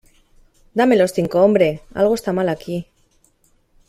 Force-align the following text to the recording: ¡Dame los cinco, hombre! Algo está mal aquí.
¡Dame 0.73 0.95
los 0.95 1.11
cinco, 1.13 1.43
hombre! 1.43 1.81
Algo 1.93 2.15
está 2.15 2.33
mal 2.33 2.49
aquí. 2.49 2.87